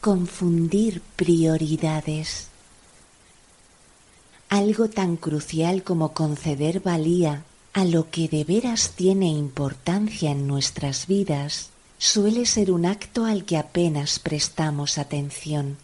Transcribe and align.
confundir 0.00 1.02
prioridades. 1.16 2.48
Algo 4.48 4.88
tan 4.88 5.16
crucial 5.16 5.82
como 5.82 6.12
conceder 6.14 6.80
valía 6.80 7.44
a 7.74 7.84
lo 7.84 8.10
que 8.10 8.28
de 8.28 8.44
veras 8.44 8.92
tiene 8.96 9.28
importancia 9.28 10.30
en 10.30 10.46
nuestras 10.46 11.06
vidas 11.06 11.70
suele 11.98 12.46
ser 12.46 12.72
un 12.72 12.86
acto 12.86 13.26
al 13.26 13.44
que 13.44 13.58
apenas 13.58 14.18
prestamos 14.18 14.96
atención, 14.96 15.76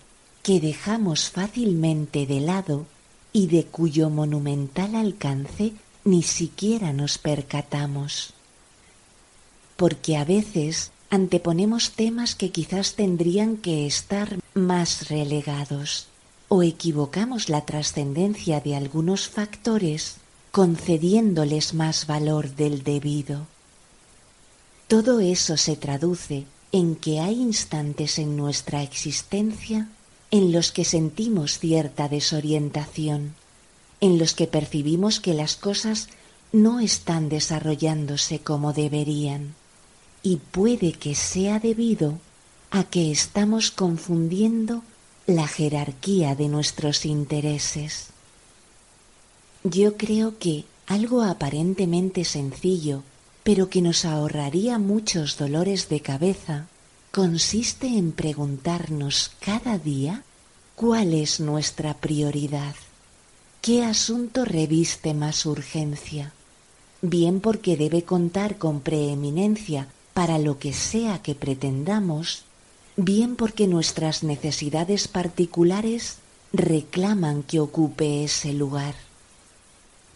que 0.43 0.61
dejamos 0.61 1.31
fácilmente 1.31 2.27
de 2.27 2.41
lado 2.41 2.87
y 3.35 3.49
de 3.49 3.65
cuyo 3.67 4.09
monumental 4.09 4.95
alcance 4.95 5.75
ni 6.05 6.23
siquiera 6.23 6.95
nos 6.95 7.19
percatamos. 7.19 8.33
Porque 9.77 10.17
a 10.17 10.25
veces 10.25 10.91
anteponemos 11.11 11.93
temas 11.93 12.35
que 12.35 12.51
quizás 12.51 12.95
tendrían 12.95 13.57
que 13.57 13.87
estar 13.87 14.39
más 14.55 15.09
relegados 15.09 16.09
o 16.49 16.63
equivocamos 16.63 17.49
la 17.49 17.65
trascendencia 17.65 18.61
de 18.61 18.77
algunos 18.77 19.29
factores 19.29 20.17
concediéndoles 20.53 21.75
más 21.75 22.07
valor 22.07 22.55
del 22.55 22.83
debido. 22.83 23.47
Todo 24.89 25.21
eso 25.21 25.57
se 25.57 25.77
traduce 25.77 26.47
en 26.73 26.97
que 26.97 27.21
hay 27.21 27.41
instantes 27.41 28.19
en 28.19 28.37
nuestra 28.37 28.83
existencia 28.83 29.89
en 30.31 30.53
los 30.53 30.73
que 30.73 30.85
sentimos 30.85 31.59
cierta 31.59 32.09
desorientación, 32.09 33.35
en 34.01 34.19
los 34.19 34.35
que 34.35 34.47
percibimos 34.47 35.21
que 35.21 35.35
las 35.35 35.57
cosas 35.57 36.09
no 36.53 36.81
están 36.81 37.29
desarrollándose 37.29 38.41
como 38.41 38.73
deberían, 38.73 39.55
y 40.27 40.39
puede 40.39 40.93
que 40.93 41.15
sea 41.15 41.61
debido 41.61 42.19
a 42.73 42.83
que 42.83 43.13
estamos 43.13 43.71
confundiendo 43.71 44.83
la 45.29 45.47
jerarquía 45.47 46.35
de 46.35 46.49
nuestros 46.49 47.07
intereses. 47.07 48.09
Yo 49.63 49.97
creo 49.97 50.37
que 50.41 50.65
algo 50.89 51.23
aparentemente 51.23 52.25
sencillo, 52.25 53.05
pero 53.45 53.71
que 53.71 53.81
nos 53.81 54.05
ahorraría 54.05 54.81
muchos 54.81 55.39
dolores 55.39 55.89
de 55.89 56.01
cabeza, 56.01 56.67
consiste 57.13 57.87
en 57.87 58.11
preguntarnos 58.11 59.31
cada 59.39 59.79
día 59.79 60.25
cuál 60.75 61.15
es 61.15 61.39
nuestra 61.39 61.95
prioridad, 61.95 62.75
qué 63.63 63.85
asunto 63.85 64.45
reviste 64.45 65.15
más 65.15 65.47
urgencia, 65.47 66.33
bien 67.01 67.39
porque 67.39 67.77
debe 67.77 68.03
contar 68.03 68.59
con 68.59 68.81
preeminencia 68.81 69.87
para 70.17 70.39
lo 70.39 70.59
que 70.59 70.73
sea 70.73 71.21
que 71.21 71.35
pretendamos, 71.35 72.45
bien 72.97 73.37
porque 73.37 73.67
nuestras 73.67 74.23
necesidades 74.23 75.09
particulares 75.09 76.17
reclaman 76.55 77.43
que 77.43 77.61
ocupe 77.61 78.25
ese 78.25 78.55
lugar. 78.55 78.95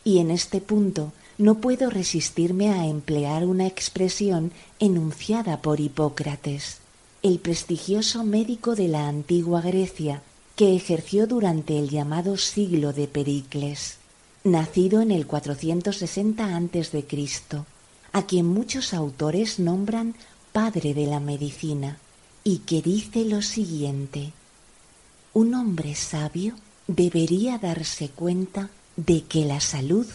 Y 0.03 0.21
en 0.21 0.31
este 0.31 0.63
punto 0.63 1.13
no 1.37 1.57
puedo 1.57 1.91
resistirme 1.91 2.71
a 2.71 2.87
emplear 2.87 3.45
una 3.45 3.67
expresión 3.67 4.53
enunciada 4.79 5.61
por 5.61 5.81
Hipócrates, 5.81 6.79
el 7.23 7.39
prestigioso 7.39 8.25
médico 8.25 8.77
de 8.77 8.89
la 8.89 9.07
antigua 9.07 9.61
Grecia 9.61 10.23
que 10.57 10.75
ejerció 10.75 11.27
durante 11.27 11.79
el 11.79 11.91
llamado 11.91 12.39
siglo 12.39 12.95
de 12.95 13.07
Pericles, 13.07 13.99
nacido 14.45 15.03
en 15.03 15.11
el 15.11 15.27
460 15.27 16.57
a.C., 16.57 17.05
a 18.13 18.23
quien 18.23 18.47
muchos 18.47 18.93
autores 18.93 19.59
nombran 19.59 20.15
padre 20.53 20.95
de 20.95 21.07
la 21.07 21.21
medicina 21.21 21.99
y 22.43 22.59
que 22.59 22.83
dice 22.83 23.25
lo 23.25 23.43
siguiente, 23.43 24.33
un 25.33 25.55
hombre 25.55 25.95
sabio 25.95 26.55
debería 26.87 27.59
darse 27.59 28.09
cuenta 28.09 28.71
de 28.97 29.23
que 29.23 29.45
la 29.45 29.61
salud 29.61 30.07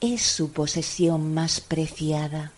es 0.00 0.22
su 0.22 0.50
posesión 0.50 1.32
más 1.32 1.60
preciada. 1.60 2.52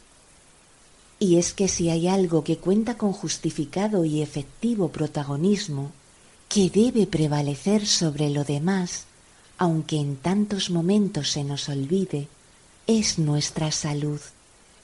Y 1.19 1.37
es 1.37 1.53
que 1.53 1.69
si 1.69 1.89
hay 1.89 2.09
algo 2.09 2.43
que 2.45 2.59
cuenta 2.59 2.99
con 2.99 3.13
justificado 3.13 4.05
y 4.05 4.21
efectivo 4.21 4.89
protagonismo, 4.89 5.93
que 6.49 6.71
debe 6.71 7.07
prevalecer 7.07 7.87
sobre 7.87 8.31
lo 8.31 8.45
demás, 8.45 9.05
aunque 9.59 9.97
en 9.97 10.17
tantos 10.17 10.71
momentos 10.71 11.31
se 11.31 11.45
nos 11.45 11.69
olvide, 11.69 12.29
es 12.87 13.19
nuestra 13.19 13.73
salud, 13.73 14.21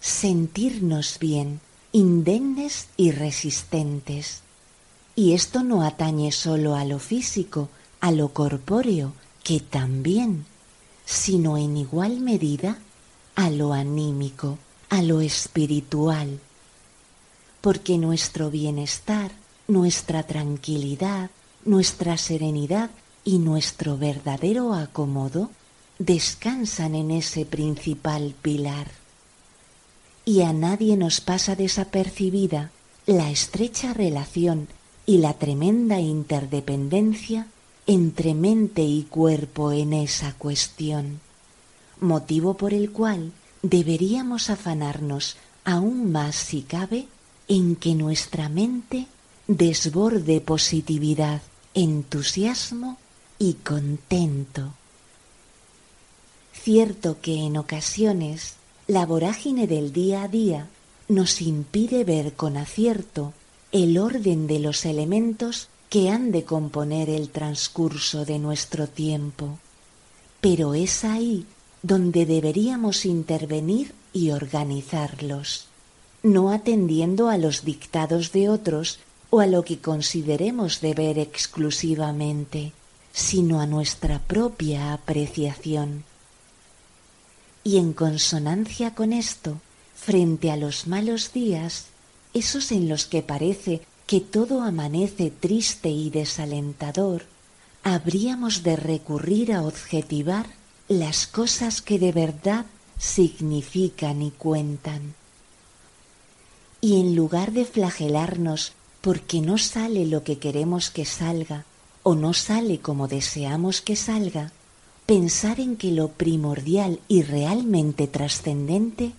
sentirnos 0.02 1.20
bien, 1.20 1.60
indemnes 1.92 2.88
y 2.96 3.12
resistentes. 3.12 4.40
Y 5.14 5.32
esto 5.32 5.62
no 5.62 5.84
atañe 5.84 6.32
sólo 6.32 6.74
a 6.74 6.84
lo 6.84 6.98
físico, 6.98 7.68
a 8.00 8.10
lo 8.10 8.30
corpóreo, 8.30 9.12
que 9.44 9.60
también, 9.60 10.44
sino 11.04 11.56
en 11.56 11.76
igual 11.76 12.18
medida 12.18 12.78
a 13.36 13.48
lo 13.48 13.72
anímico, 13.72 14.58
a 14.90 15.02
lo 15.02 15.20
espiritual. 15.20 16.40
Porque 17.60 17.96
nuestro 17.96 18.50
bienestar, 18.50 19.30
nuestra 19.68 20.24
tranquilidad, 20.24 21.30
nuestra 21.64 22.18
serenidad 22.18 22.90
y 23.24 23.38
nuestro 23.38 23.96
verdadero 23.96 24.74
acomodo 24.74 25.50
descansan 26.00 26.96
en 26.96 27.12
ese 27.12 27.46
principal 27.46 28.34
pilar 28.42 29.01
y 30.24 30.42
a 30.42 30.52
nadie 30.52 30.96
nos 30.96 31.20
pasa 31.20 31.56
desapercibida 31.56 32.70
la 33.06 33.30
estrecha 33.30 33.92
relación 33.92 34.68
y 35.06 35.18
la 35.18 35.34
tremenda 35.34 35.98
interdependencia 35.98 37.48
entre 37.86 38.34
mente 38.34 38.82
y 38.82 39.02
cuerpo 39.02 39.72
en 39.72 39.92
esa 39.92 40.32
cuestión, 40.34 41.20
motivo 42.00 42.54
por 42.54 42.72
el 42.72 42.92
cual 42.92 43.32
deberíamos 43.62 44.50
afanarnos 44.50 45.36
aún 45.64 46.12
más 46.12 46.36
si 46.36 46.62
cabe 46.62 47.08
en 47.48 47.74
que 47.74 47.94
nuestra 47.94 48.48
mente 48.48 49.06
desborde 49.48 50.40
positividad, 50.40 51.42
entusiasmo 51.74 52.98
y 53.38 53.54
contento. 53.54 54.74
Cierto 56.52 57.20
que 57.20 57.44
en 57.44 57.56
ocasiones 57.56 58.54
la 58.92 59.06
vorágine 59.06 59.66
del 59.66 59.90
día 59.90 60.22
a 60.22 60.28
día 60.28 60.68
nos 61.08 61.40
impide 61.40 62.04
ver 62.04 62.34
con 62.34 62.58
acierto 62.58 63.32
el 63.72 63.96
orden 63.96 64.46
de 64.46 64.58
los 64.58 64.84
elementos 64.84 65.68
que 65.88 66.10
han 66.10 66.30
de 66.30 66.44
componer 66.44 67.08
el 67.08 67.30
transcurso 67.30 68.26
de 68.26 68.38
nuestro 68.38 68.88
tiempo. 68.88 69.58
Pero 70.42 70.74
es 70.74 71.06
ahí 71.06 71.46
donde 71.82 72.26
deberíamos 72.26 73.06
intervenir 73.06 73.94
y 74.12 74.30
organizarlos, 74.32 75.68
no 76.22 76.50
atendiendo 76.50 77.30
a 77.30 77.38
los 77.38 77.64
dictados 77.64 78.30
de 78.32 78.50
otros 78.50 78.98
o 79.30 79.40
a 79.40 79.46
lo 79.46 79.64
que 79.64 79.78
consideremos 79.78 80.82
deber 80.82 81.18
exclusivamente, 81.18 82.74
sino 83.10 83.62
a 83.62 83.66
nuestra 83.66 84.18
propia 84.18 84.92
apreciación 84.92 86.04
y 87.64 87.78
en 87.78 87.92
consonancia 87.92 88.94
con 88.94 89.12
esto, 89.12 89.60
frente 89.94 90.50
a 90.50 90.56
los 90.56 90.86
malos 90.86 91.32
días, 91.32 91.86
esos 92.34 92.72
en 92.72 92.88
los 92.88 93.06
que 93.06 93.22
parece 93.22 93.82
que 94.06 94.20
todo 94.20 94.62
amanece 94.62 95.30
triste 95.30 95.88
y 95.88 96.10
desalentador, 96.10 97.24
habríamos 97.84 98.62
de 98.62 98.76
recurrir 98.76 99.52
a 99.52 99.62
objetivar 99.62 100.46
las 100.88 101.26
cosas 101.26 101.82
que 101.82 101.98
de 101.98 102.12
verdad 102.12 102.66
significan 102.98 104.22
y 104.22 104.30
cuentan. 104.30 105.14
Y 106.80 107.00
en 107.00 107.14
lugar 107.14 107.52
de 107.52 107.64
flagelarnos 107.64 108.72
porque 109.00 109.40
no 109.40 109.58
sale 109.58 110.06
lo 110.06 110.24
que 110.24 110.38
queremos 110.38 110.90
que 110.90 111.04
salga 111.04 111.64
o 112.02 112.14
no 112.14 112.34
sale 112.34 112.80
como 112.80 113.08
deseamos 113.08 113.80
que 113.80 113.96
salga, 113.96 114.52
pensar 115.06 115.60
en 115.60 115.76
que 115.76 115.90
lo 115.90 116.08
primordial 116.08 117.00
y 117.08 117.22
realmente 117.22 118.06
trascendente 118.06 119.12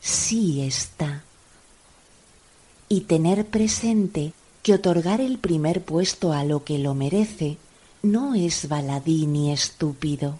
sí 0.00 0.62
está. 0.62 1.24
Y 2.88 3.02
tener 3.02 3.46
presente 3.46 4.32
que 4.62 4.74
otorgar 4.74 5.20
el 5.20 5.38
primer 5.38 5.84
puesto 5.84 6.32
a 6.32 6.44
lo 6.44 6.64
que 6.64 6.78
lo 6.78 6.94
merece 6.94 7.58
no 8.02 8.34
es 8.34 8.68
baladí 8.68 9.26
ni 9.26 9.52
estúpido, 9.52 10.38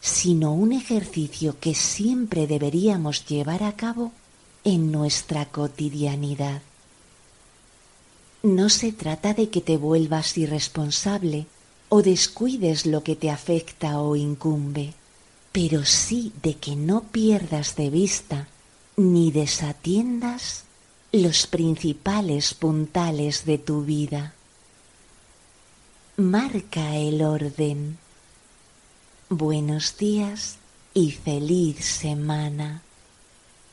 sino 0.00 0.52
un 0.52 0.72
ejercicio 0.72 1.56
que 1.60 1.74
siempre 1.74 2.46
deberíamos 2.46 3.26
llevar 3.26 3.62
a 3.62 3.72
cabo 3.72 4.12
en 4.64 4.92
nuestra 4.92 5.46
cotidianidad. 5.46 6.62
No 8.42 8.68
se 8.68 8.92
trata 8.92 9.34
de 9.34 9.50
que 9.50 9.60
te 9.60 9.76
vuelvas 9.76 10.36
irresponsable 10.38 11.46
o 11.90 12.02
descuides 12.02 12.86
lo 12.86 13.02
que 13.02 13.16
te 13.16 13.30
afecta 13.30 14.00
o 14.00 14.16
incumbe, 14.16 14.94
pero 15.52 15.84
sí 15.84 16.32
de 16.42 16.54
que 16.54 16.76
no 16.76 17.02
pierdas 17.02 17.76
de 17.76 17.90
vista 17.90 18.48
ni 18.96 19.30
desatiendas 19.32 20.64
los 21.12 21.48
principales 21.48 22.54
puntales 22.54 23.44
de 23.44 23.58
tu 23.58 23.82
vida, 23.82 24.34
marca 26.16 26.96
el 26.96 27.22
orden. 27.22 27.98
Buenos 29.28 29.96
días 29.98 30.58
y 30.94 31.10
feliz 31.10 31.84
semana. 31.84 32.82